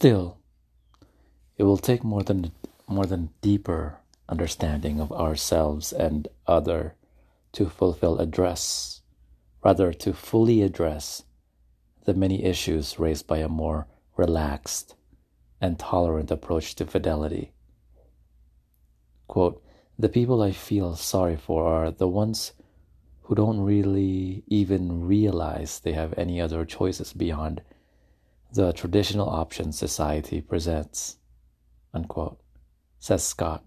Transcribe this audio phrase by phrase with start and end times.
[0.00, 0.38] Still,
[1.58, 2.52] it will take more than
[2.88, 3.98] more than deeper
[4.30, 6.94] understanding of ourselves and other
[7.52, 9.02] to fulfill address,
[9.62, 11.24] rather to fully address
[12.06, 14.94] the many issues raised by a more relaxed
[15.60, 17.52] and tolerant approach to fidelity.
[19.28, 19.62] Quote,
[19.98, 22.54] the people I feel sorry for are the ones
[23.24, 27.60] who don't really even realize they have any other choices beyond
[28.52, 31.18] the traditional options society presents,
[31.94, 32.40] unquote,
[32.98, 33.64] says Scott,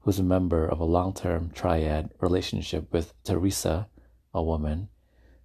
[0.00, 3.88] who's a member of a long term triad relationship with Teresa,
[4.32, 4.88] a woman,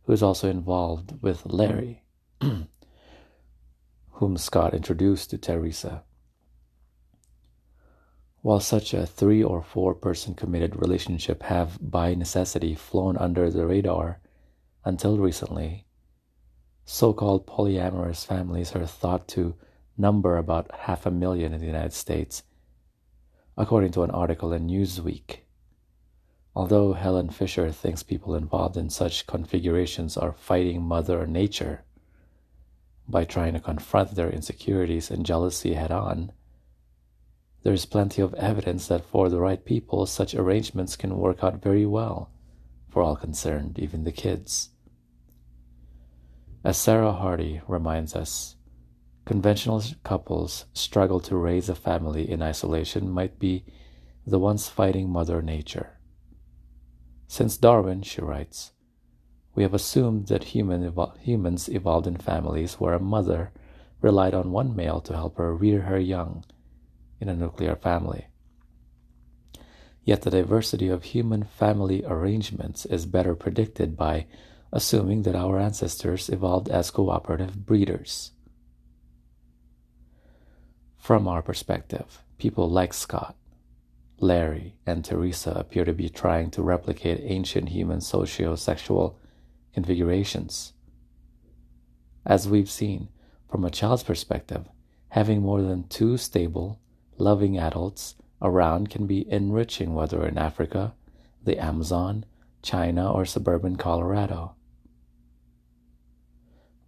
[0.04, 2.04] who is also involved with Larry,
[4.12, 6.04] whom Scott introduced to Teresa.
[8.42, 13.68] While such a three or four person committed relationship have by necessity flown under the
[13.68, 14.20] radar
[14.84, 15.86] until recently,
[16.85, 19.55] so called polyamorous families are thought to
[19.98, 22.43] number about half a million in the United States,
[23.57, 25.40] according to an article in Newsweek.
[26.55, 31.84] Although Helen Fisher thinks people involved in such configurations are fighting Mother Nature
[33.07, 36.34] by trying to confront their insecurities and jealousy head on,
[37.63, 41.62] there is plenty of evidence that for the right people, such arrangements can work out
[41.62, 42.32] very well
[42.90, 44.71] for all concerned, even the kids.
[46.63, 48.55] As Sarah Hrdy reminds us,
[49.26, 53.65] conventional couples struggle to raise a family in isolation might be
[54.27, 55.98] the ones fighting Mother Nature.
[57.27, 58.73] Since Darwin, she writes,
[59.55, 63.51] we have assumed that human evol- humans evolved in families where a mother
[63.99, 66.45] relied on one male to help her rear her young
[67.19, 68.28] in a nuclear family.
[70.03, 74.28] Yet the diversity of human family arrangements is better predicted by
[74.72, 78.31] assuming that our ancestors evolved as cooperative breeders.
[80.97, 83.36] From our perspective, people like Scott,
[84.19, 89.19] Larry, and Teresa appear to be trying to replicate ancient human socio sexual
[89.73, 90.74] configurations.
[92.25, 93.09] As we've seen,
[93.50, 94.69] from a child's perspective,
[95.09, 96.79] having more than two stable,
[97.18, 100.94] loving adults around can be enriching, whether in Africa,
[101.44, 102.25] the Amazon,
[102.62, 104.56] China, or suburban Colorado.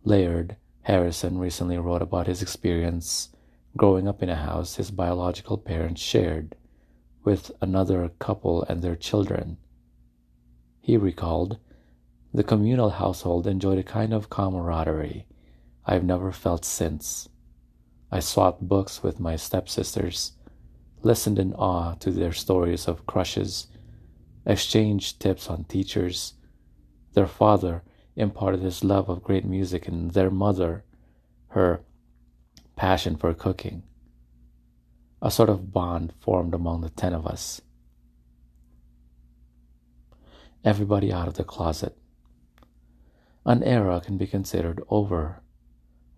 [0.06, 3.30] Laird Harrison recently wrote about his experience
[3.78, 6.56] growing up in a house his biological parents shared
[7.24, 9.58] with another couple and their children.
[10.82, 11.58] He recalled,
[12.34, 15.26] the communal household enjoyed a kind of camaraderie
[15.86, 17.30] I've never felt since.
[18.12, 20.34] I swapped books with my stepsisters,
[21.02, 23.68] listened in awe to their stories of crushes,
[24.46, 26.34] exchanged tips on teachers.
[27.14, 27.84] Their father
[28.16, 30.84] imparted his love of great music, and their mother,
[31.50, 31.82] her
[32.76, 33.84] passion for cooking.
[35.22, 37.62] A sort of bond formed among the ten of us.
[40.64, 41.98] Everybody out of the closet.
[43.46, 45.42] An era can be considered over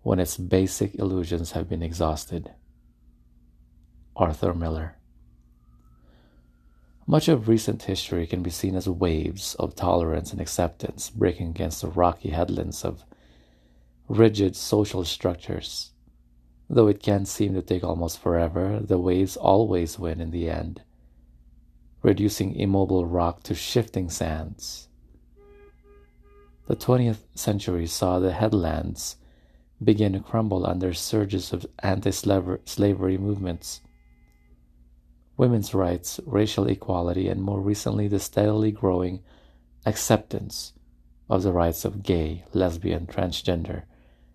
[0.02, 2.52] when its basic illusions have been exhausted.
[4.14, 4.96] Arthur Miller.
[7.08, 11.80] Much of recent history can be seen as waves of tolerance and acceptance breaking against
[11.80, 13.04] the rocky headlands of
[14.08, 15.92] rigid social structures.
[16.68, 20.82] Though it can seem to take almost forever, the waves always win in the end,
[22.02, 24.88] reducing immobile rock to shifting sands.
[26.66, 29.14] The 20th century saw the headlands
[29.82, 33.80] begin to crumble under surges of anti slavery movements.
[35.36, 39.22] Women's rights, racial equality, and more recently the steadily growing
[39.84, 40.72] acceptance
[41.28, 43.82] of the rights of gay, lesbian, transgender,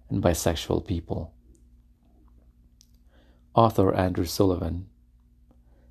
[0.10, 1.34] and bisexual people.
[3.54, 4.88] Author Andrew Sullivan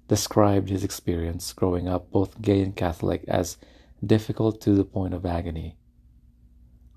[0.09, 3.56] described his experience growing up both gay and Catholic as
[4.04, 5.76] difficult to the point of agony.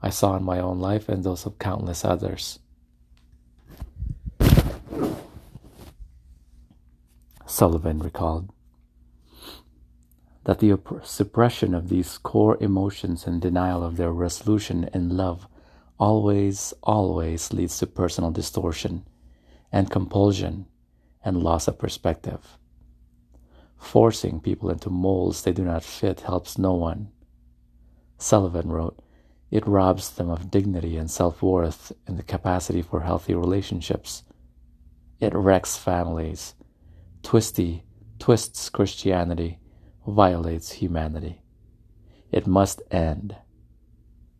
[0.01, 2.59] I saw in my own life and those of countless others.
[7.53, 8.51] Sullivan recalled
[10.45, 15.47] that the suppression of these core emotions and denial of their resolution in love
[15.99, 19.05] always, always leads to personal distortion
[19.71, 20.65] and compulsion
[21.23, 22.57] and loss of perspective.
[23.77, 27.11] Forcing people into molds they do not fit helps no one.
[28.17, 28.99] Sullivan wrote,
[29.51, 34.23] it robs them of dignity and self worth and the capacity for healthy relationships.
[35.19, 36.55] It wrecks families,
[37.23, 37.83] twisty,
[38.19, 39.59] twists Christianity,
[40.05, 41.41] violates humanity.
[42.31, 43.35] It must end.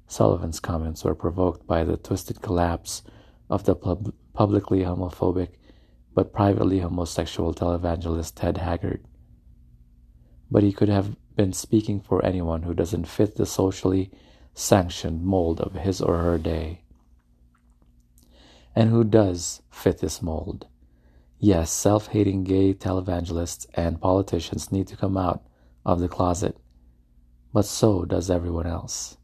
[0.07, 3.01] Sullivan's comments were provoked by the twisted collapse
[3.49, 5.55] of the publicly homophobic
[6.13, 9.03] but privately homosexual televangelist Ted Haggard.
[10.51, 14.11] But he could have been speaking for anyone who doesn't fit the socially
[14.53, 16.83] sanctioned mold of his or her day.
[18.75, 20.67] And who does fit this mold?
[21.45, 25.43] Yes, self hating gay televangelists and politicians need to come out
[25.85, 26.55] of the closet,
[27.51, 29.17] but so does everyone else.